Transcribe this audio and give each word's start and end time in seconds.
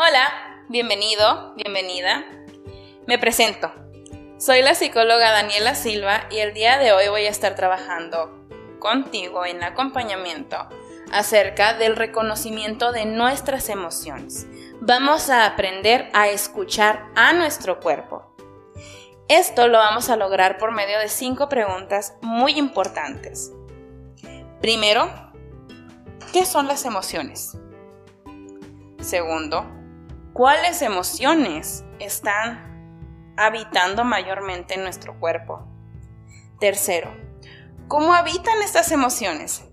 Hola, 0.00 0.62
bienvenido, 0.68 1.54
bienvenida. 1.56 2.24
Me 3.08 3.18
presento. 3.18 3.72
Soy 4.38 4.62
la 4.62 4.76
psicóloga 4.76 5.32
Daniela 5.32 5.74
Silva 5.74 6.28
y 6.30 6.38
el 6.38 6.54
día 6.54 6.78
de 6.78 6.92
hoy 6.92 7.08
voy 7.08 7.26
a 7.26 7.30
estar 7.30 7.56
trabajando 7.56 8.46
contigo 8.78 9.44
en 9.44 9.64
acompañamiento 9.64 10.56
acerca 11.10 11.74
del 11.74 11.96
reconocimiento 11.96 12.92
de 12.92 13.06
nuestras 13.06 13.68
emociones. 13.70 14.46
Vamos 14.80 15.30
a 15.30 15.46
aprender 15.46 16.08
a 16.12 16.28
escuchar 16.28 17.08
a 17.16 17.32
nuestro 17.32 17.80
cuerpo. 17.80 18.36
Esto 19.26 19.66
lo 19.66 19.78
vamos 19.78 20.10
a 20.10 20.16
lograr 20.16 20.58
por 20.58 20.70
medio 20.70 21.00
de 21.00 21.08
cinco 21.08 21.48
preguntas 21.48 22.14
muy 22.22 22.52
importantes. 22.52 23.50
Primero, 24.60 25.10
¿qué 26.32 26.46
son 26.46 26.68
las 26.68 26.84
emociones? 26.84 27.58
Segundo, 29.00 29.77
¿cuáles 30.38 30.82
emociones 30.82 31.84
están 31.98 33.34
habitando 33.36 34.04
mayormente 34.04 34.74
en 34.74 34.84
nuestro 34.84 35.18
cuerpo? 35.18 35.66
Tercero, 36.60 37.10
¿cómo 37.88 38.14
habitan 38.14 38.62
estas 38.62 38.92
emociones? 38.92 39.64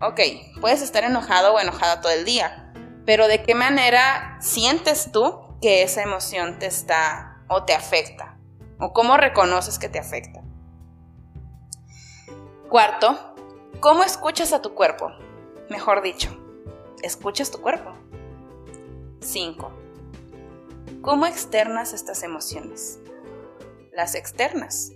Ok, 0.00 0.20
puedes 0.62 0.80
estar 0.80 1.04
enojado 1.04 1.52
o 1.52 1.60
enojada 1.60 2.00
todo 2.00 2.10
el 2.10 2.24
día, 2.24 2.72
pero 3.04 3.28
¿de 3.28 3.42
qué 3.42 3.54
manera 3.54 4.38
sientes 4.40 5.12
tú 5.12 5.58
que 5.60 5.82
esa 5.82 6.02
emoción 6.02 6.58
te 6.58 6.64
está 6.64 7.44
o 7.50 7.64
te 7.64 7.74
afecta? 7.74 8.38
¿O 8.80 8.94
cómo 8.94 9.18
reconoces 9.18 9.78
que 9.78 9.90
te 9.90 9.98
afecta? 9.98 10.40
Cuarto, 12.70 13.34
¿cómo 13.78 14.02
escuchas 14.02 14.54
a 14.54 14.62
tu 14.62 14.72
cuerpo? 14.72 15.10
Mejor 15.68 16.00
dicho, 16.00 16.34
¿escuchas 17.02 17.50
tu 17.50 17.60
cuerpo? 17.60 17.92
5. 19.20 19.83
¿Cómo 21.02 21.26
externas 21.26 21.92
estas 21.92 22.22
emociones? 22.22 22.98
Las 23.92 24.14
externas. 24.14 24.92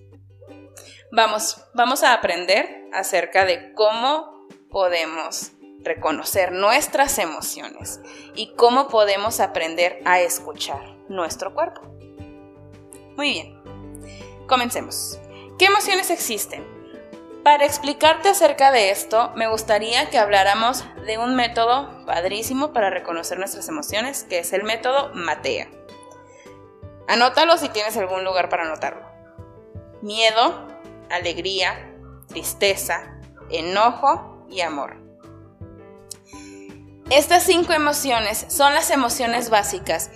Vamos, 1.13 1.63
vamos 1.75 2.03
a 2.03 2.13
aprender 2.13 2.89
acerca 2.93 3.45
de 3.45 3.73
cómo 3.73 4.47
podemos 4.71 5.53
reconocer 5.81 6.53
nuestras 6.53 7.19
emociones 7.19 8.01
y 8.35 8.55
cómo 8.55 8.89
podemos 8.89 9.41
aprender 9.41 10.01
a 10.05 10.21
escuchar 10.21 10.83
nuestro 11.09 11.55
cuerpo. 11.55 11.83
Muy 13.17 13.31
bien, 13.31 14.47
comencemos. 14.47 15.19
¿Qué 15.59 15.67
emociones 15.67 16.11
existen? 16.11 16.78
Para 17.49 17.65
explicarte 17.65 18.29
acerca 18.29 18.71
de 18.73 18.91
esto, 18.91 19.33
me 19.35 19.49
gustaría 19.49 20.11
que 20.11 20.19
habláramos 20.19 20.85
de 21.07 21.17
un 21.17 21.35
método 21.35 22.05
padrísimo 22.05 22.75
para 22.75 22.91
reconocer 22.91 23.39
nuestras 23.39 23.67
emociones, 23.69 24.25
que 24.25 24.41
es 24.41 24.53
el 24.53 24.65
método 24.65 25.13
Matea. 25.15 25.67
Anótalo 27.09 27.57
si 27.57 27.71
tienes 27.71 27.97
algún 27.97 28.23
lugar 28.23 28.51
para 28.51 28.65
anotarlo. 28.65 29.01
Miedo, 30.03 30.69
alegría, 31.09 31.91
tristeza, 32.27 33.19
enojo 33.49 34.45
y 34.51 34.61
amor. 34.61 34.99
Estas 37.09 37.45
cinco 37.45 37.73
emociones 37.73 38.45
son 38.51 38.75
las 38.75 38.91
emociones 38.91 39.49
básicas, 39.49 40.11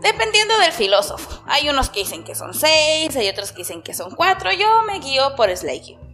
dependiendo 0.00 0.56
del 0.60 0.72
filósofo. 0.72 1.42
Hay 1.48 1.68
unos 1.68 1.90
que 1.90 2.00
dicen 2.00 2.24
que 2.24 2.34
son 2.34 2.54
seis, 2.54 3.14
hay 3.14 3.28
otros 3.28 3.52
que 3.52 3.58
dicen 3.58 3.82
que 3.82 3.92
son 3.92 4.14
cuatro. 4.14 4.50
Yo 4.52 4.80
me 4.86 5.00
guío 5.00 5.36
por 5.36 5.54
Slake. 5.54 6.05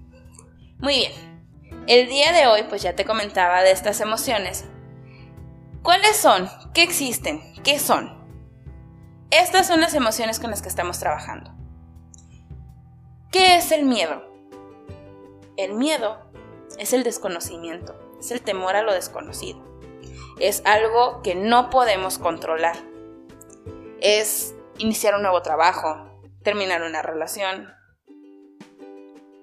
Muy 0.83 0.97
bien. 0.97 1.13
El 1.87 2.09
día 2.09 2.33
de 2.33 2.49
hoy, 2.49 2.65
pues 2.65 2.83
ya 2.83 2.97
te 2.97 3.05
comentaba 3.05 3.63
de 3.63 3.71
estas 3.71 4.01
emociones. 4.01 4.65
¿Cuáles 5.81 6.17
son? 6.17 6.51
¿Qué 6.75 6.83
existen? 6.83 7.41
¿Qué 7.63 7.79
son? 7.79 8.21
Estas 9.31 9.69
son 9.69 9.81
las 9.81 9.95
emociones 9.95 10.41
con 10.41 10.51
las 10.51 10.61
que 10.61 10.69
estamos 10.69 10.99
trabajando. 10.99 11.55
¿Qué 13.31 13.55
es 13.55 13.71
el 13.71 13.85
miedo? 13.85 14.25
El 15.57 15.75
miedo 15.75 16.19
es 16.79 16.93
el 16.93 17.05
desconocimiento, 17.05 17.97
es 18.19 18.33
el 18.33 18.43
temor 18.43 18.75
a 18.75 18.83
lo 18.83 18.93
desconocido. 18.93 19.63
Es 20.41 20.63
algo 20.67 21.23
que 21.23 21.37
no 21.37 21.71
podemos 21.71 22.19
controlar. 22.19 22.77
Es 24.01 24.57
iniciar 24.79 25.15
un 25.15 25.23
nuevo 25.23 25.43
trabajo, 25.43 26.21
terminar 26.43 26.83
una 26.83 27.03
relación, 27.03 27.73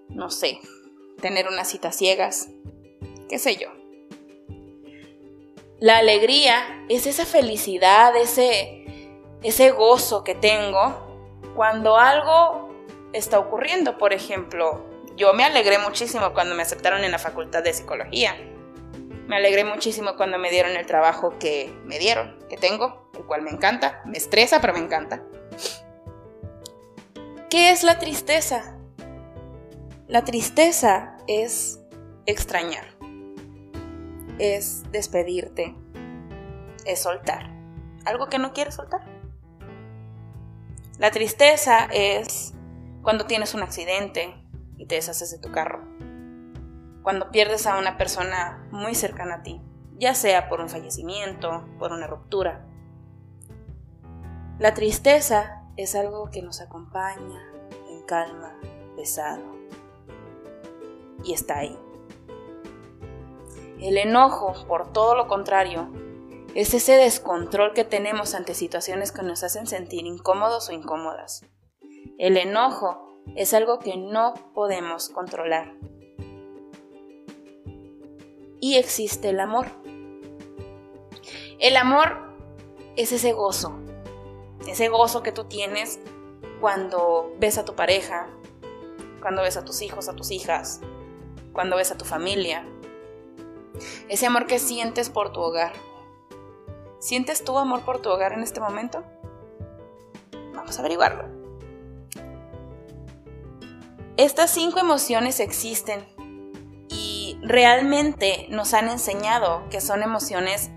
no 0.09 0.29
sé, 0.29 0.59
tener 1.19 1.47
unas 1.47 1.69
citas 1.69 1.95
ciegas, 1.95 2.49
qué 3.29 3.37
sé 3.37 3.55
yo. 3.55 3.69
La 5.79 5.97
alegría 5.97 6.85
es 6.89 7.07
esa 7.07 7.25
felicidad, 7.25 8.15
ese, 8.17 9.09
ese 9.43 9.71
gozo 9.71 10.25
que 10.25 10.35
tengo 10.35 11.41
cuando 11.55 11.97
algo 11.97 12.69
está 13.13 13.39
ocurriendo. 13.39 13.97
Por 13.97 14.11
ejemplo, 14.11 14.85
yo 15.15 15.33
me 15.33 15.43
alegré 15.43 15.77
muchísimo 15.77 16.33
cuando 16.33 16.55
me 16.55 16.63
aceptaron 16.63 17.03
en 17.03 17.11
la 17.11 17.19
facultad 17.19 17.63
de 17.63 17.73
psicología. 17.73 18.35
Me 19.27 19.37
alegré 19.37 19.63
muchísimo 19.63 20.15
cuando 20.17 20.37
me 20.37 20.49
dieron 20.49 20.75
el 20.75 20.85
trabajo 20.85 21.37
que 21.39 21.71
me 21.85 21.99
dieron, 21.99 22.39
que 22.49 22.57
tengo, 22.57 23.09
el 23.13 23.23
cual 23.25 23.43
me 23.43 23.51
encanta. 23.51 24.01
Me 24.05 24.17
estresa, 24.17 24.59
pero 24.59 24.73
me 24.73 24.79
encanta. 24.79 25.23
¿Qué 27.49 27.71
es 27.71 27.83
la 27.83 27.99
tristeza? 27.99 28.78
La 30.09 30.23
tristeza 30.23 31.15
es 31.27 31.79
extrañar, 32.25 32.83
es 34.39 34.81
despedirte, 34.91 35.75
es 36.83 37.03
soltar, 37.03 37.51
algo 38.05 38.25
que 38.25 38.39
no 38.39 38.51
quieres 38.51 38.73
soltar. 38.73 39.01
La 40.97 41.11
tristeza 41.11 41.85
es 41.93 42.55
cuando 43.03 43.27
tienes 43.27 43.53
un 43.53 43.61
accidente 43.61 44.33
y 44.77 44.87
te 44.87 44.95
deshaces 44.95 45.29
de 45.29 45.37
tu 45.37 45.51
carro, 45.51 45.83
cuando 47.03 47.29
pierdes 47.29 47.67
a 47.67 47.77
una 47.77 47.95
persona 47.95 48.67
muy 48.71 48.95
cercana 48.95 49.35
a 49.35 49.43
ti, 49.43 49.61
ya 49.99 50.15
sea 50.15 50.49
por 50.49 50.59
un 50.59 50.69
fallecimiento, 50.69 51.69
por 51.77 51.91
una 51.91 52.07
ruptura. 52.07 52.65
La 54.57 54.73
tristeza 54.73 55.67
es 55.77 55.93
algo 55.93 56.31
que 56.31 56.41
nos 56.41 56.61
acompaña 56.61 57.43
en 57.91 58.01
calma, 58.07 58.55
pesado 58.95 59.58
y 61.23 61.33
está 61.33 61.59
ahí. 61.59 61.77
El 63.79 63.97
enojo, 63.97 64.53
por 64.67 64.91
todo 64.91 65.15
lo 65.15 65.27
contrario, 65.27 65.89
es 66.55 66.73
ese 66.73 66.93
descontrol 66.93 67.73
que 67.73 67.85
tenemos 67.85 68.35
ante 68.35 68.53
situaciones 68.53 69.11
que 69.11 69.23
nos 69.23 69.43
hacen 69.43 69.67
sentir 69.67 70.05
incómodos 70.05 70.69
o 70.69 70.73
incómodas. 70.73 71.45
El 72.17 72.37
enojo 72.37 73.21
es 73.35 73.53
algo 73.53 73.79
que 73.79 73.95
no 73.95 74.33
podemos 74.53 75.09
controlar. 75.09 75.73
Y 78.59 78.75
existe 78.75 79.29
el 79.29 79.39
amor. 79.39 79.67
El 81.59 81.77
amor 81.77 82.33
es 82.95 83.11
ese 83.11 83.31
gozo, 83.31 83.79
ese 84.67 84.89
gozo 84.89 85.23
que 85.23 85.31
tú 85.31 85.45
tienes 85.45 85.99
cuando 86.59 87.33
ves 87.39 87.57
a 87.57 87.65
tu 87.65 87.75
pareja, 87.75 88.27
cuando 89.21 89.41
ves 89.41 89.55
a 89.55 89.63
tus 89.63 89.81
hijos, 89.81 90.09
a 90.09 90.15
tus 90.15 90.31
hijas, 90.31 90.81
cuando 91.59 91.75
ves 91.75 91.91
a 91.91 91.97
tu 91.97 92.05
familia, 92.05 92.65
ese 94.07 94.25
amor 94.25 94.45
que 94.47 94.59
sientes 94.59 95.09
por 95.09 95.33
tu 95.33 95.41
hogar. 95.41 95.73
¿Sientes 96.99 97.43
tu 97.43 97.57
amor 97.57 97.81
por 97.81 98.01
tu 98.01 98.09
hogar 98.09 98.31
en 98.31 98.43
este 98.43 98.61
momento? 98.61 99.03
Vamos 100.55 100.77
a 100.77 100.79
averiguarlo. 100.79 101.25
Estas 104.15 104.51
cinco 104.51 104.79
emociones 104.79 105.41
existen 105.41 106.07
y 106.87 107.37
realmente 107.41 108.47
nos 108.49 108.73
han 108.73 108.87
enseñado 108.87 109.67
que 109.69 109.81
son 109.81 110.01
emociones 110.01 110.69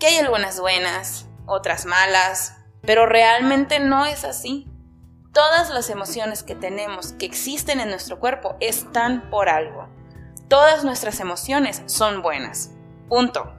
que 0.00 0.08
hay 0.08 0.16
algunas 0.16 0.58
buenas, 0.58 1.28
otras 1.46 1.86
malas, 1.86 2.56
pero 2.80 3.06
realmente 3.06 3.78
no 3.78 4.06
es 4.06 4.24
así. 4.24 4.66
Todas 5.36 5.68
las 5.68 5.90
emociones 5.90 6.42
que 6.42 6.54
tenemos, 6.54 7.12
que 7.12 7.26
existen 7.26 7.78
en 7.78 7.90
nuestro 7.90 8.18
cuerpo, 8.18 8.56
están 8.58 9.28
por 9.28 9.50
algo. 9.50 9.86
Todas 10.48 10.82
nuestras 10.82 11.20
emociones 11.20 11.82
son 11.84 12.22
buenas. 12.22 12.70
Punto. 13.10 13.52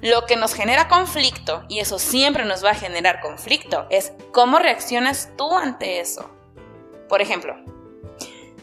Lo 0.00 0.24
que 0.24 0.36
nos 0.36 0.54
genera 0.54 0.88
conflicto, 0.88 1.66
y 1.68 1.80
eso 1.80 1.98
siempre 1.98 2.46
nos 2.46 2.64
va 2.64 2.70
a 2.70 2.74
generar 2.74 3.20
conflicto, 3.20 3.86
es 3.90 4.14
cómo 4.32 4.58
reaccionas 4.58 5.28
tú 5.36 5.54
ante 5.54 6.00
eso. 6.00 6.30
Por 7.10 7.20
ejemplo, 7.20 7.56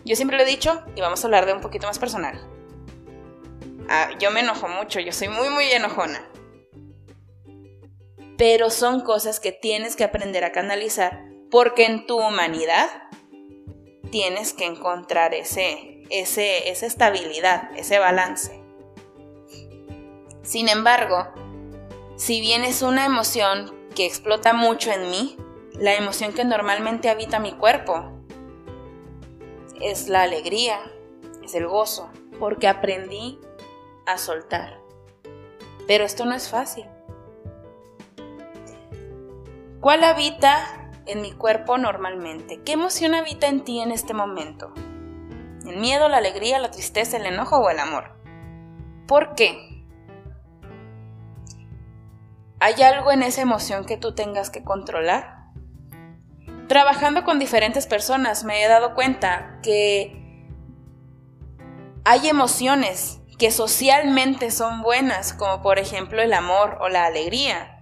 yo 0.03 0.15
siempre 0.15 0.37
lo 0.37 0.43
he 0.43 0.47
dicho, 0.47 0.81
y 0.95 1.01
vamos 1.01 1.23
a 1.23 1.27
hablar 1.27 1.45
de 1.45 1.53
un 1.53 1.61
poquito 1.61 1.85
más 1.85 1.99
personal. 1.99 2.43
Ah, 3.89 4.09
yo 4.19 4.31
me 4.31 4.39
enojo 4.39 4.67
mucho, 4.67 4.99
yo 4.99 5.11
soy 5.11 5.27
muy, 5.27 5.51
muy 5.51 5.69
enojona. 5.69 6.27
Pero 8.39 8.71
son 8.71 9.01
cosas 9.01 9.39
que 9.39 9.51
tienes 9.51 9.95
que 9.95 10.03
aprender 10.03 10.43
a 10.45 10.51
canalizar 10.51 11.26
porque 11.51 11.85
en 11.85 12.05
tu 12.05 12.17
humanidad 12.19 12.89
tienes 14.11 14.53
que 14.53 14.65
encontrar 14.65 15.33
ese, 15.33 16.03
ese, 16.09 16.69
esa 16.69 16.85
estabilidad, 16.85 17.69
ese 17.75 17.99
balance. 17.99 18.61
Sin 20.43 20.69
embargo, 20.69 21.27
Si 22.17 22.41
bien 22.41 22.63
es 22.63 22.81
una 22.81 23.05
emoción 23.05 23.71
que 23.95 24.07
explota 24.07 24.51
mucho 24.51 24.91
en 24.91 25.11
mí, 25.11 25.37
la 25.73 25.93
emoción 25.93 26.33
que 26.33 26.43
normalmente 26.45 27.11
habita 27.11 27.39
mi 27.39 27.51
cuerpo 27.51 28.11
es 29.79 30.07
la 30.09 30.23
alegría, 30.23 30.79
es 31.43 31.53
el 31.53 31.67
gozo, 31.67 32.09
porque 32.39 32.67
aprendí 32.67 33.39
a 34.07 34.17
soltar. 34.17 34.79
Pero 35.85 36.05
esto 36.05 36.25
no 36.25 36.33
es 36.33 36.49
fácil. 36.49 36.85
¿Cuál 39.79 40.03
habita 40.03 40.76
en 41.07 41.21
mi 41.21 41.31
cuerpo 41.31 41.77
normalmente? 41.77 42.61
¿Qué 42.63 42.73
emoción 42.73 43.15
habita 43.15 43.47
en 43.47 43.63
ti 43.63 43.79
en 43.79 43.91
este 43.91 44.13
momento? 44.13 44.73
¿El 45.65 45.77
miedo, 45.77 46.09
la 46.09 46.17
alegría, 46.17 46.59
la 46.59 46.71
tristeza, 46.71 47.17
el 47.17 47.25
enojo 47.25 47.57
o 47.57 47.69
el 47.69 47.79
amor? 47.79 48.15
¿Por 49.07 49.35
qué? 49.35 49.85
¿Hay 52.59 52.81
algo 52.81 53.11
en 53.11 53.23
esa 53.23 53.41
emoción 53.41 53.85
que 53.85 53.97
tú 53.97 54.15
tengas 54.15 54.49
que 54.49 54.63
controlar? 54.63 55.37
Trabajando 56.67 57.23
con 57.23 57.39
diferentes 57.39 57.87
personas 57.87 58.43
me 58.43 58.63
he 58.63 58.67
dado 58.67 58.93
cuenta 58.93 59.59
que 59.63 60.45
hay 62.03 62.27
emociones 62.27 63.19
que 63.37 63.51
socialmente 63.51 64.49
son 64.49 64.81
buenas, 64.81 65.33
como 65.33 65.61
por 65.61 65.77
ejemplo 65.77 66.21
el 66.21 66.33
amor 66.33 66.77
o 66.81 66.89
la 66.89 67.05
alegría, 67.05 67.76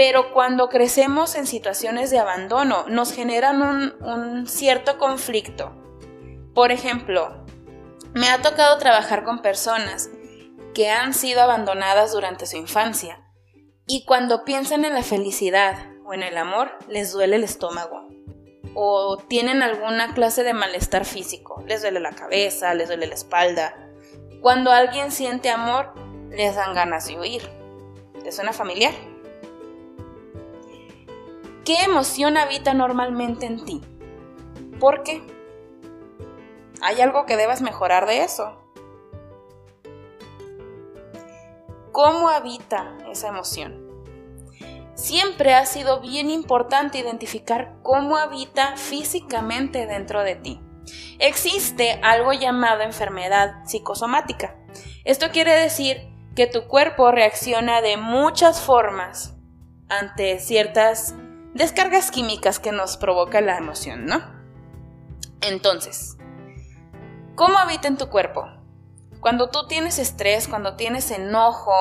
pero 0.00 0.32
cuando 0.32 0.70
crecemos 0.70 1.34
en 1.34 1.46
situaciones 1.46 2.10
de 2.10 2.18
abandono 2.18 2.86
nos 2.88 3.12
generan 3.12 3.92
un, 4.00 4.46
cierto 4.46 4.96
conflicto. 4.96 5.76
Por 6.54 6.72
ejemplo, 6.72 7.44
me 8.14 8.30
ha 8.30 8.40
tocado 8.40 8.78
trabajar 8.78 9.24
con 9.24 9.42
personas 9.42 10.08
que 10.72 10.88
han 10.88 11.12
sido 11.12 11.42
abandonadas 11.42 12.12
durante 12.12 12.46
su 12.46 12.56
infancia 12.56 13.22
y 13.86 14.06
cuando 14.06 14.46
piensan 14.46 14.86
en 14.86 14.94
la 14.94 15.02
felicidad 15.02 15.76
o 16.06 16.14
en 16.14 16.22
el 16.22 16.38
amor 16.38 16.70
les 16.88 17.12
duele 17.12 17.36
el 17.36 17.44
estómago 17.44 18.08
o 18.74 19.18
tienen 19.28 19.62
alguna 19.62 20.14
clase 20.14 20.44
de 20.44 20.54
malestar 20.54 21.04
físico, 21.04 21.62
les 21.66 21.82
duele 21.82 22.00
la 22.00 22.12
cabeza, 22.12 22.72
les 22.72 22.88
duele 22.88 23.06
la 23.06 23.16
espalda. 23.16 23.76
Cuando 24.40 24.72
alguien 24.72 25.12
siente 25.12 25.50
amor, 25.50 25.92
les 26.30 26.54
dan 26.54 26.74
ganas 26.74 27.06
de 27.06 27.20
huir. 27.20 27.42
¿Te 28.24 28.32
suena 28.32 28.54
familiar? 28.54 28.94
¿Qué 31.70 31.84
emoción 31.84 32.36
habita 32.36 32.74
normalmente 32.74 33.46
en 33.46 33.64
ti? 33.64 33.80
¿Por 34.80 35.04
qué? 35.04 35.22
¿Hay 36.82 37.00
algo 37.00 37.26
que 37.26 37.36
debas 37.36 37.62
mejorar 37.62 38.08
de 38.08 38.24
eso? 38.24 38.60
¿Cómo 41.92 42.28
habita 42.28 42.98
esa 43.08 43.28
emoción? 43.28 43.88
Siempre 44.96 45.54
ha 45.54 45.64
sido 45.64 46.00
bien 46.00 46.28
importante 46.28 46.98
identificar 46.98 47.76
cómo 47.84 48.16
habita 48.16 48.76
físicamente 48.76 49.86
dentro 49.86 50.24
de 50.24 50.34
ti. 50.34 50.60
Existe 51.20 52.00
algo 52.02 52.32
llamado 52.32 52.82
enfermedad 52.82 53.64
psicosomática. 53.64 54.56
Esto 55.04 55.30
quiere 55.30 55.52
decir 55.52 55.98
que 56.34 56.48
tu 56.48 56.66
cuerpo 56.66 57.12
reacciona 57.12 57.80
de 57.80 57.96
muchas 57.96 58.60
formas 58.60 59.36
ante 59.88 60.40
ciertas 60.40 61.14
descargas 61.54 62.10
químicas 62.10 62.58
que 62.58 62.72
nos 62.72 62.96
provoca 62.96 63.40
la 63.40 63.56
emoción, 63.56 64.06
¿no? 64.06 64.20
Entonces, 65.40 66.16
¿cómo 67.34 67.58
habita 67.58 67.88
en 67.88 67.96
tu 67.96 68.08
cuerpo? 68.08 68.46
Cuando 69.20 69.50
tú 69.50 69.66
tienes 69.66 69.98
estrés, 69.98 70.48
cuando 70.48 70.76
tienes 70.76 71.10
enojo, 71.10 71.72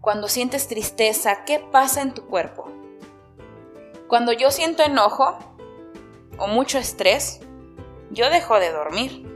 cuando 0.00 0.28
sientes 0.28 0.68
tristeza, 0.68 1.44
¿qué 1.44 1.58
pasa 1.58 2.02
en 2.02 2.14
tu 2.14 2.26
cuerpo? 2.26 2.70
Cuando 4.08 4.32
yo 4.32 4.50
siento 4.50 4.82
enojo 4.82 5.38
o 6.38 6.46
mucho 6.46 6.78
estrés, 6.78 7.40
yo 8.10 8.30
dejo 8.30 8.58
de 8.58 8.72
dormir. 8.72 9.26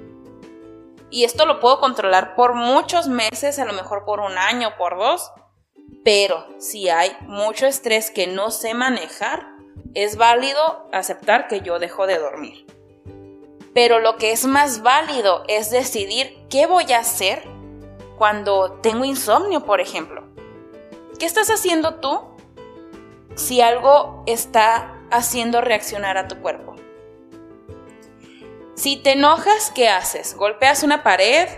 Y 1.10 1.24
esto 1.24 1.44
lo 1.44 1.60
puedo 1.60 1.78
controlar 1.78 2.34
por 2.34 2.54
muchos 2.54 3.06
meses, 3.06 3.58
a 3.58 3.66
lo 3.66 3.74
mejor 3.74 4.06
por 4.06 4.20
un 4.20 4.38
año, 4.38 4.76
por 4.78 4.96
dos. 4.96 5.30
Pero 6.04 6.46
si 6.58 6.88
hay 6.88 7.14
mucho 7.26 7.66
estrés 7.66 8.10
que 8.10 8.26
no 8.26 8.50
sé 8.50 8.72
manejar, 8.72 9.51
es 9.94 10.16
válido 10.16 10.88
aceptar 10.92 11.48
que 11.48 11.60
yo 11.60 11.78
dejo 11.78 12.06
de 12.06 12.18
dormir. 12.18 12.66
Pero 13.74 14.00
lo 14.00 14.16
que 14.16 14.32
es 14.32 14.44
más 14.44 14.82
válido 14.82 15.44
es 15.48 15.70
decidir 15.70 16.46
qué 16.50 16.66
voy 16.66 16.92
a 16.92 17.00
hacer 17.00 17.42
cuando 18.18 18.72
tengo 18.82 19.04
insomnio, 19.04 19.64
por 19.64 19.80
ejemplo. 19.80 20.24
¿Qué 21.18 21.26
estás 21.26 21.50
haciendo 21.50 21.96
tú 21.96 22.20
si 23.34 23.60
algo 23.60 24.22
está 24.26 25.00
haciendo 25.10 25.60
reaccionar 25.60 26.18
a 26.18 26.28
tu 26.28 26.36
cuerpo? 26.36 26.76
Si 28.74 28.96
te 28.96 29.12
enojas, 29.12 29.70
¿qué 29.74 29.88
haces? 29.88 30.34
¿Golpeas 30.36 30.82
una 30.82 31.02
pared? 31.02 31.48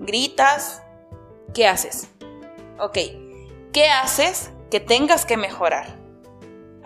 ¿Gritas? 0.00 0.82
¿Qué 1.54 1.66
haces? 1.66 2.08
Ok, 2.78 2.98
¿qué 3.72 3.88
haces 3.88 4.50
que 4.70 4.80
tengas 4.80 5.24
que 5.24 5.36
mejorar? 5.36 6.05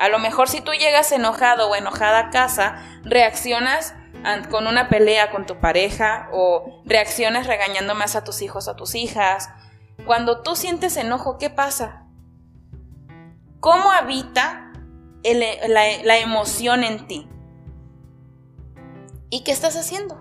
A 0.01 0.09
lo 0.09 0.19
mejor 0.19 0.49
si 0.49 0.63
tú 0.63 0.73
llegas 0.73 1.13
enojado 1.13 1.69
o 1.69 1.77
enojada 1.77 2.19
a 2.21 2.31
casa, 2.31 2.83
reaccionas 3.05 3.95
con 4.51 4.67
una 4.67 4.89
pelea 4.89 5.31
con 5.31 5.45
tu 5.45 5.61
pareja 5.61 6.31
o 6.33 6.83
reaccionas 6.87 7.47
regañando 7.47 7.95
más 7.95 8.17
a 8.17 8.25
tus 8.25 8.41
hijos 8.41 8.67
o 8.67 8.71
a 8.71 8.77
tus 8.77 8.95
hijas. 8.95 9.51
Cuando 10.07 10.41
tú 10.41 10.57
sientes 10.57 10.97
enojo, 10.97 11.37
¿qué 11.37 11.51
pasa? 11.51 12.07
¿Cómo 13.61 13.93
habita 13.93 14.73
la, 15.23 15.85
la 16.03 16.17
emoción 16.17 16.83
en 16.83 17.07
ti? 17.07 17.29
¿Y 19.29 19.45
qué 19.45 19.53
estás 19.53 19.77
haciendo? 19.77 20.19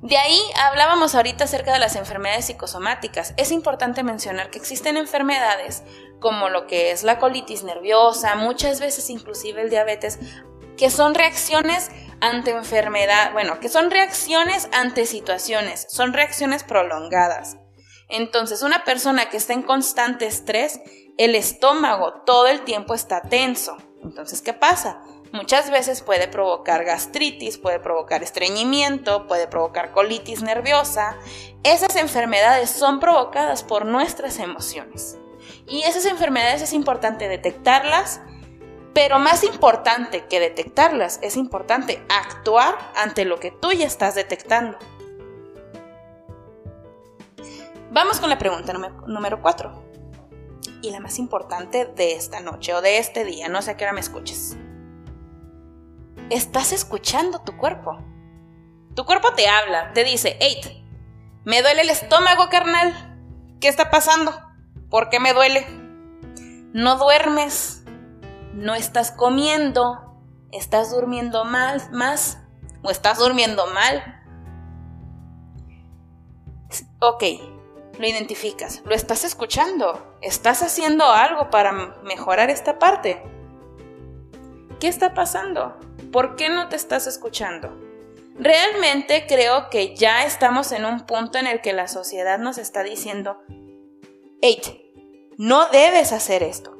De 0.00 0.16
ahí 0.16 0.38
hablábamos 0.68 1.16
ahorita 1.16 1.42
acerca 1.42 1.72
de 1.72 1.80
las 1.80 1.96
enfermedades 1.96 2.44
psicosomáticas. 2.44 3.34
Es 3.36 3.50
importante 3.50 4.04
mencionar 4.04 4.50
que 4.50 4.58
existen 4.58 4.96
enfermedades 4.96 5.82
como 6.20 6.48
lo 6.48 6.66
que 6.66 6.90
es 6.90 7.02
la 7.02 7.18
colitis 7.18 7.62
nerviosa, 7.62 8.34
muchas 8.34 8.80
veces 8.80 9.10
inclusive 9.10 9.62
el 9.62 9.70
diabetes, 9.70 10.18
que 10.76 10.90
son 10.90 11.14
reacciones 11.14 11.90
ante 12.20 12.50
enfermedad, 12.50 13.32
bueno, 13.32 13.60
que 13.60 13.68
son 13.68 13.90
reacciones 13.90 14.68
ante 14.72 15.06
situaciones, 15.06 15.86
son 15.88 16.12
reacciones 16.12 16.64
prolongadas. 16.64 17.56
Entonces, 18.08 18.62
una 18.62 18.84
persona 18.84 19.28
que 19.28 19.36
está 19.36 19.52
en 19.52 19.62
constante 19.62 20.26
estrés, 20.26 20.80
el 21.18 21.34
estómago 21.34 22.22
todo 22.24 22.46
el 22.46 22.62
tiempo 22.62 22.94
está 22.94 23.22
tenso. 23.22 23.76
Entonces, 24.02 24.42
¿qué 24.42 24.52
pasa? 24.52 25.02
Muchas 25.32 25.70
veces 25.70 26.02
puede 26.02 26.28
provocar 26.28 26.84
gastritis, 26.84 27.58
puede 27.58 27.80
provocar 27.80 28.22
estreñimiento, 28.22 29.26
puede 29.26 29.48
provocar 29.48 29.92
colitis 29.92 30.42
nerviosa. 30.42 31.16
Esas 31.64 31.96
enfermedades 31.96 32.70
son 32.70 33.00
provocadas 33.00 33.64
por 33.64 33.86
nuestras 33.86 34.38
emociones. 34.38 35.18
Y 35.66 35.82
esas 35.82 36.06
enfermedades 36.06 36.62
es 36.62 36.72
importante 36.72 37.28
detectarlas, 37.28 38.20
pero 38.94 39.18
más 39.18 39.44
importante 39.44 40.26
que 40.26 40.40
detectarlas, 40.40 41.18
es 41.22 41.36
importante 41.36 42.02
actuar 42.08 42.76
ante 42.96 43.24
lo 43.24 43.40
que 43.40 43.50
tú 43.50 43.72
ya 43.72 43.86
estás 43.86 44.14
detectando. 44.14 44.78
Vamos 47.90 48.20
con 48.20 48.30
la 48.30 48.38
pregunta 48.38 48.72
número 49.06 49.42
4. 49.42 49.84
Y 50.82 50.90
la 50.90 51.00
más 51.00 51.18
importante 51.18 51.86
de 51.86 52.12
esta 52.12 52.40
noche 52.40 52.74
o 52.74 52.80
de 52.80 52.98
este 52.98 53.24
día, 53.24 53.48
no 53.48 53.62
sé 53.62 53.72
a 53.72 53.76
qué 53.76 53.84
hora 53.84 53.92
me 53.92 54.00
escuches 54.00 54.56
estás 56.30 56.72
escuchando 56.72 57.40
tu 57.40 57.56
cuerpo. 57.56 57.98
Tu 58.94 59.04
cuerpo 59.04 59.32
te 59.34 59.48
habla, 59.48 59.92
te 59.92 60.04
dice, 60.04 60.36
hey, 60.40 60.84
me 61.44 61.62
duele 61.62 61.82
el 61.82 61.90
estómago, 61.90 62.48
carnal. 62.48 63.58
¿Qué 63.60 63.68
está 63.68 63.90
pasando? 63.90 64.32
¿Por 64.90 65.08
qué 65.08 65.20
me 65.20 65.32
duele? 65.32 65.66
No 66.72 66.96
duermes, 66.96 67.84
no 68.52 68.74
estás 68.74 69.10
comiendo, 69.10 70.20
estás 70.52 70.90
durmiendo 70.90 71.44
mal, 71.44 71.82
más 71.92 72.38
o 72.82 72.90
estás 72.90 73.18
durmiendo 73.18 73.66
mal. 73.68 74.22
Ok, 77.00 77.24
lo 77.98 78.06
identificas, 78.06 78.82
lo 78.84 78.94
estás 78.94 79.24
escuchando, 79.24 80.16
estás 80.20 80.62
haciendo 80.62 81.04
algo 81.04 81.50
para 81.50 81.72
mejorar 82.04 82.50
esta 82.50 82.78
parte. 82.78 83.22
¿Qué 84.78 84.88
está 84.88 85.14
pasando? 85.14 85.78
¿Por 86.12 86.36
qué 86.36 86.48
no 86.48 86.68
te 86.68 86.76
estás 86.76 87.06
escuchando? 87.06 87.76
Realmente 88.38 89.26
creo 89.26 89.70
que 89.70 89.96
ya 89.96 90.24
estamos 90.24 90.72
en 90.72 90.84
un 90.84 91.06
punto 91.06 91.38
en 91.38 91.46
el 91.46 91.62
que 91.62 91.72
la 91.72 91.88
sociedad 91.88 92.38
nos 92.38 92.58
está 92.58 92.82
diciendo, 92.82 93.40
hey, 94.40 94.60
no 95.38 95.68
debes 95.68 96.12
hacer 96.12 96.42
esto. 96.42 96.76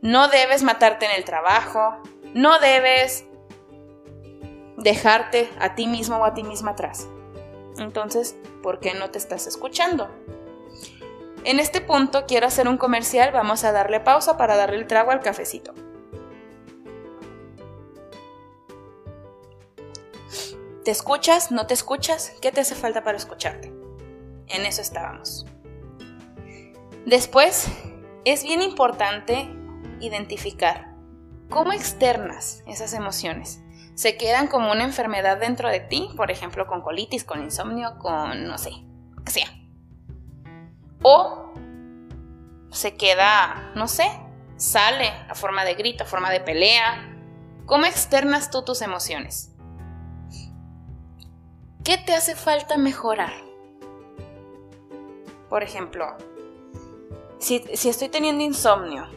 No 0.00 0.28
debes 0.28 0.62
matarte 0.62 1.06
en 1.06 1.12
el 1.12 1.24
trabajo. 1.24 1.96
No 2.34 2.58
debes 2.58 3.24
dejarte 4.76 5.48
a 5.58 5.74
ti 5.74 5.86
mismo 5.86 6.16
o 6.16 6.24
a 6.24 6.34
ti 6.34 6.42
misma 6.42 6.72
atrás. 6.72 7.08
Entonces, 7.78 8.36
¿por 8.62 8.80
qué 8.80 8.94
no 8.94 9.10
te 9.10 9.18
estás 9.18 9.46
escuchando? 9.46 10.10
En 11.44 11.58
este 11.58 11.80
punto 11.80 12.24
quiero 12.26 12.46
hacer 12.46 12.68
un 12.68 12.78
comercial, 12.78 13.32
vamos 13.32 13.64
a 13.64 13.72
darle 13.72 14.00
pausa 14.00 14.36
para 14.36 14.56
darle 14.56 14.76
el 14.76 14.86
trago 14.86 15.10
al 15.10 15.20
cafecito. 15.20 15.74
¿Te 20.84 20.90
escuchas? 20.90 21.52
¿No 21.52 21.66
te 21.66 21.74
escuchas? 21.74 22.32
¿Qué 22.40 22.50
te 22.50 22.60
hace 22.60 22.74
falta 22.74 23.04
para 23.04 23.16
escucharte? 23.16 23.72
En 24.48 24.66
eso 24.66 24.82
estábamos. 24.82 25.46
Después, 27.06 27.68
es 28.24 28.44
bien 28.44 28.62
importante 28.62 29.48
identificar 30.00 30.94
cómo 31.50 31.72
externas 31.72 32.62
esas 32.66 32.92
emociones. 32.92 33.60
Se 33.94 34.16
quedan 34.16 34.46
como 34.46 34.70
una 34.70 34.84
enfermedad 34.84 35.38
dentro 35.38 35.68
de 35.68 35.80
ti, 35.80 36.08
por 36.16 36.30
ejemplo, 36.30 36.66
con 36.66 36.80
colitis, 36.80 37.24
con 37.24 37.42
insomnio, 37.42 37.98
con 37.98 38.46
no 38.46 38.56
sé, 38.56 38.70
que 39.24 39.32
sea. 39.32 39.48
O 41.02 41.52
se 42.70 42.96
queda, 42.96 43.72
no 43.74 43.88
sé, 43.88 44.06
sale 44.56 45.08
a 45.28 45.34
forma 45.34 45.64
de 45.64 45.74
grito, 45.74 46.04
a 46.04 46.06
forma 46.06 46.30
de 46.30 46.40
pelea. 46.40 47.08
¿Cómo 47.66 47.84
externas 47.84 48.50
tú 48.50 48.64
tus 48.64 48.80
emociones? 48.80 49.54
¿Qué 51.84 51.98
te 51.98 52.14
hace 52.14 52.36
falta 52.36 52.78
mejorar? 52.78 53.32
Por 55.48 55.62
ejemplo, 55.62 56.16
si, 57.42 57.88
estoy 57.88 58.08
teniendo 58.08 58.44
insomnio, 58.44 59.08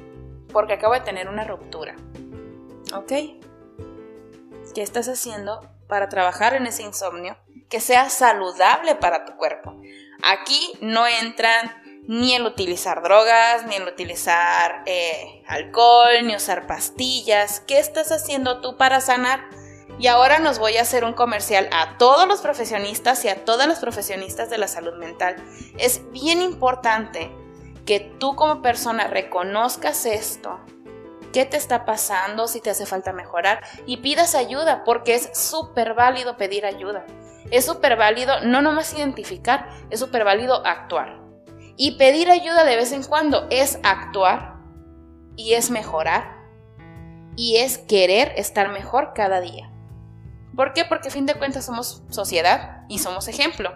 porque 0.51 0.73
acabo 0.73 0.93
de 0.93 1.01
tener 1.01 1.29
una 1.29 1.43
ruptura, 1.43 1.95
¿ok? 2.93 3.11
¿Qué 4.73 4.81
estás 4.81 5.07
haciendo 5.07 5.61
para 5.87 6.09
trabajar 6.09 6.55
en 6.55 6.65
ese 6.65 6.83
insomnio 6.83 7.37
que 7.69 7.79
sea 7.79 8.09
saludable 8.09 8.95
para 8.95 9.25
tu 9.25 9.37
cuerpo? 9.37 9.79
Aquí 10.23 10.73
no 10.81 11.05
entran 11.07 11.81
ni 12.07 12.33
el 12.33 12.45
utilizar 12.45 13.03
drogas, 13.03 13.65
ni 13.67 13.75
el 13.75 13.87
utilizar 13.87 14.83
eh, 14.85 15.43
alcohol, 15.47 16.23
ni 16.23 16.35
usar 16.35 16.67
pastillas. 16.67 17.61
¿Qué 17.61 17.79
estás 17.79 18.11
haciendo 18.11 18.59
tú 18.59 18.75
para 18.75 19.01
sanar? 19.01 19.49
Y 19.97 20.07
ahora 20.07 20.39
nos 20.39 20.59
voy 20.59 20.77
a 20.77 20.81
hacer 20.81 21.05
un 21.05 21.13
comercial 21.13 21.69
a 21.71 21.97
todos 21.97 22.27
los 22.27 22.41
profesionistas 22.41 23.23
y 23.23 23.29
a 23.29 23.45
todas 23.45 23.67
las 23.67 23.79
profesionistas 23.79 24.49
de 24.49 24.57
la 24.57 24.67
salud 24.67 24.95
mental. 24.95 25.35
Es 25.77 26.01
bien 26.11 26.41
importante 26.41 27.31
que 27.85 27.99
tú 27.99 28.35
como 28.35 28.61
persona 28.61 29.07
reconozcas 29.07 30.05
esto, 30.05 30.59
qué 31.31 31.45
te 31.45 31.57
está 31.57 31.85
pasando, 31.85 32.47
si 32.47 32.61
te 32.61 32.69
hace 32.69 32.85
falta 32.85 33.13
mejorar 33.13 33.61
y 33.85 33.97
pidas 33.97 34.35
ayuda, 34.35 34.83
porque 34.83 35.15
es 35.15 35.29
súper 35.33 35.93
válido 35.93 36.37
pedir 36.37 36.65
ayuda. 36.65 37.05
Es 37.51 37.65
súper 37.65 37.95
válido 37.95 38.41
no 38.41 38.61
nomás 38.61 38.93
identificar, 38.93 39.69
es 39.89 39.99
súper 39.99 40.23
válido 40.23 40.65
actuar. 40.65 41.19
Y 41.77 41.97
pedir 41.97 42.31
ayuda 42.31 42.63
de 42.63 42.77
vez 42.77 42.91
en 42.91 43.03
cuando 43.03 43.47
es 43.49 43.79
actuar 43.83 44.55
y 45.35 45.53
es 45.53 45.69
mejorar 45.69 46.37
y 47.35 47.57
es 47.57 47.77
querer 47.77 48.31
estar 48.37 48.69
mejor 48.69 49.11
cada 49.13 49.41
día. 49.41 49.69
¿Por 50.55 50.73
qué? 50.73 50.85
Porque 50.85 51.09
a 51.09 51.11
fin 51.11 51.25
de 51.25 51.35
cuentas 51.35 51.65
somos 51.65 52.01
sociedad 52.09 52.85
y 52.87 52.99
somos 52.99 53.27
ejemplo. 53.27 53.75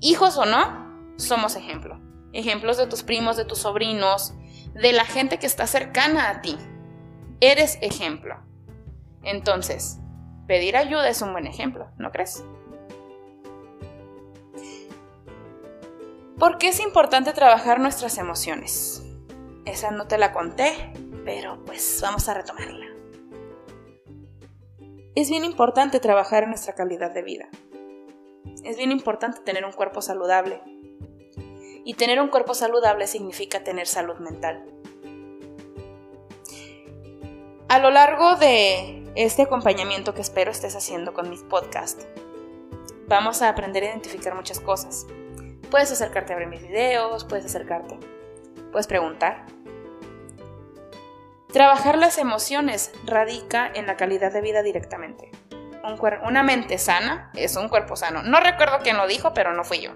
Hijos 0.00 0.36
o 0.36 0.44
no, 0.44 1.14
somos 1.16 1.54
ejemplo. 1.54 2.07
Ejemplos 2.32 2.76
de 2.76 2.86
tus 2.86 3.02
primos, 3.02 3.36
de 3.36 3.44
tus 3.44 3.58
sobrinos, 3.58 4.34
de 4.74 4.92
la 4.92 5.04
gente 5.04 5.38
que 5.38 5.46
está 5.46 5.66
cercana 5.66 6.30
a 6.30 6.40
ti. 6.40 6.56
Eres 7.40 7.78
ejemplo. 7.80 8.36
Entonces, 9.22 9.98
pedir 10.46 10.76
ayuda 10.76 11.08
es 11.08 11.22
un 11.22 11.32
buen 11.32 11.46
ejemplo, 11.46 11.90
¿no 11.98 12.10
crees? 12.10 12.44
¿Por 16.38 16.58
qué 16.58 16.68
es 16.68 16.78
importante 16.78 17.32
trabajar 17.32 17.80
nuestras 17.80 18.16
emociones? 18.16 19.02
Esa 19.64 19.90
no 19.90 20.06
te 20.06 20.18
la 20.18 20.32
conté, 20.32 20.92
pero 21.24 21.64
pues 21.64 21.98
vamos 22.00 22.28
a 22.28 22.34
retomarla. 22.34 22.86
Es 25.16 25.30
bien 25.30 25.44
importante 25.44 25.98
trabajar 25.98 26.44
en 26.44 26.50
nuestra 26.50 26.74
calidad 26.74 27.12
de 27.12 27.22
vida. 27.22 27.48
Es 28.62 28.76
bien 28.76 28.92
importante 28.92 29.40
tener 29.40 29.64
un 29.64 29.72
cuerpo 29.72 30.00
saludable. 30.00 30.62
Y 31.84 31.94
tener 31.94 32.20
un 32.20 32.28
cuerpo 32.28 32.54
saludable 32.54 33.06
significa 33.06 33.64
tener 33.64 33.86
salud 33.86 34.16
mental. 34.18 34.64
A 37.68 37.78
lo 37.80 37.90
largo 37.90 38.36
de 38.36 39.04
este 39.14 39.42
acompañamiento 39.42 40.14
que 40.14 40.22
espero 40.22 40.50
estés 40.50 40.74
haciendo 40.74 41.12
con 41.12 41.28
mis 41.28 41.42
podcasts, 41.42 42.06
vamos 43.08 43.42
a 43.42 43.50
aprender 43.50 43.82
a 43.82 43.88
identificar 43.88 44.34
muchas 44.34 44.58
cosas. 44.58 45.06
Puedes 45.70 45.92
acercarte 45.92 46.32
a 46.32 46.36
ver 46.36 46.46
mis 46.46 46.62
videos, 46.62 47.24
puedes 47.24 47.44
acercarte, 47.44 47.98
puedes 48.72 48.86
preguntar. 48.86 49.44
Trabajar 51.52 51.98
las 51.98 52.16
emociones 52.16 52.90
radica 53.04 53.70
en 53.74 53.86
la 53.86 53.96
calidad 53.96 54.32
de 54.32 54.40
vida 54.40 54.62
directamente. 54.62 55.30
una 56.24 56.42
mente 56.42 56.78
sana 56.78 57.30
es 57.34 57.56
un 57.56 57.68
cuerpo 57.68 57.96
sano. 57.96 58.22
No 58.22 58.40
recuerdo 58.40 58.78
quién 58.82 58.96
lo 58.96 59.06
dijo, 59.06 59.34
pero 59.34 59.52
no 59.52 59.62
fui 59.62 59.80
yo. 59.80 59.92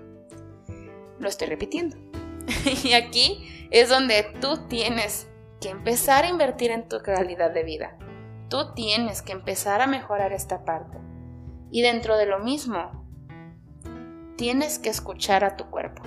Lo 1.22 1.28
estoy 1.28 1.46
repitiendo. 1.46 1.96
y 2.84 2.94
aquí 2.94 3.68
es 3.70 3.88
donde 3.88 4.24
tú 4.40 4.66
tienes 4.66 5.28
que 5.60 5.68
empezar 5.68 6.24
a 6.24 6.28
invertir 6.28 6.72
en 6.72 6.88
tu 6.88 7.00
calidad 7.00 7.52
de 7.52 7.62
vida. 7.62 7.96
Tú 8.48 8.74
tienes 8.74 9.22
que 9.22 9.30
empezar 9.30 9.80
a 9.80 9.86
mejorar 9.86 10.32
esta 10.32 10.64
parte. 10.64 10.98
Y 11.70 11.82
dentro 11.82 12.16
de 12.16 12.26
lo 12.26 12.40
mismo, 12.40 13.06
tienes 14.36 14.80
que 14.80 14.90
escuchar 14.90 15.44
a 15.44 15.56
tu 15.56 15.70
cuerpo. 15.70 16.02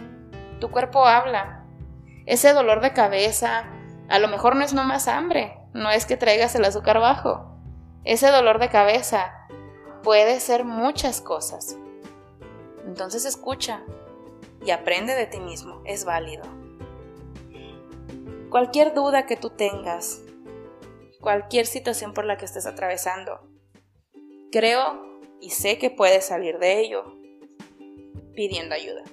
Tu 0.60 0.69
cuerpo 0.69 1.05
habla. 1.05 1.63
Ese 2.25 2.51
dolor 2.51 2.81
de 2.81 2.91
cabeza, 2.91 3.63
a 4.10 4.19
lo 4.19 4.27
mejor 4.27 4.57
no 4.57 4.65
es 4.65 4.74
nomás 4.74 5.07
hambre, 5.07 5.57
no 5.72 5.91
es 5.91 6.05
que 6.05 6.17
traigas 6.17 6.55
el 6.55 6.65
azúcar 6.65 7.00
bajo. 7.00 7.57
Ese 8.03 8.31
dolor 8.31 8.60
de 8.60 8.67
cabeza 8.67 9.31
puede 10.03 10.41
ser 10.41 10.65
muchas 10.65 11.22
cosas. 11.22 11.77
Entonces 12.86 13.24
escucha 13.24 13.81
y 14.65 14.72
aprende 14.72 15.13
de 15.13 15.27
ti 15.27 15.39
mismo, 15.39 15.81
es 15.86 16.05
válido. 16.05 16.43
Cualquier 18.50 18.93
duda 18.93 19.25
que 19.25 19.36
tú 19.36 19.51
tengas, 19.51 20.22
cualquier 21.22 21.65
situación 21.65 22.13
por 22.13 22.25
la 22.25 22.38
que 22.38 22.45
estés 22.45 22.65
atravesando, 22.65 23.48
creo 24.51 25.19
y 25.39 25.51
sé 25.51 25.77
que 25.77 25.89
puedes 25.89 26.25
salir 26.25 26.57
de 26.57 26.79
ello 26.79 27.15
pidiendo 28.34 28.75
ayuda. 28.75 29.03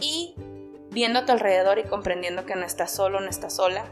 Y 0.00 0.34
viendo 0.90 1.20
a 1.20 1.26
tu 1.26 1.32
alrededor 1.32 1.78
y 1.78 1.84
comprendiendo 1.84 2.46
que 2.46 2.54
no 2.54 2.64
estás 2.64 2.92
solo, 2.92 3.20
no 3.20 3.28
estás 3.28 3.56
sola. 3.56 3.86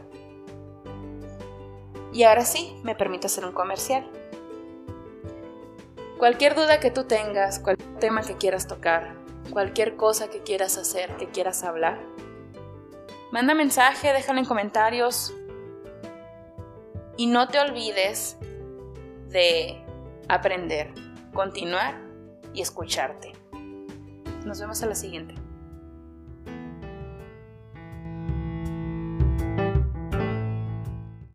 Y 2.13 2.23
ahora 2.23 2.45
sí, 2.45 2.75
me 2.83 2.95
permito 2.95 3.27
hacer 3.27 3.45
un 3.45 3.51
comercial. 3.51 4.09
Cualquier 6.17 6.55
duda 6.55 6.79
que 6.79 6.89
tú 6.89 7.03
tengas, 7.03 7.59
cualquier 7.59 7.99
tema 7.99 8.21
que 8.21 8.37
quieras 8.37 8.67
tocar, 8.67 9.26
cualquier 9.47 9.95
cosa 9.95 10.29
que 10.29 10.41
quieras 10.43 10.77
hacer, 10.77 11.15
que 11.17 11.29
quieras 11.29 11.63
hablar, 11.63 11.99
manda 13.31 13.53
mensaje, 13.53 14.13
déjalo 14.13 14.39
en 14.39 14.45
comentarios. 14.45 15.33
Y 17.17 17.27
no 17.27 17.47
te 17.47 17.59
olvides 17.59 18.37
de 19.29 19.83
aprender, 20.27 20.93
continuar 21.33 21.99
y 22.53 22.61
escucharte. 22.61 23.33
Nos 24.45 24.59
vemos 24.59 24.81
a 24.83 24.85
la 24.85 24.95
siguiente. 24.95 25.33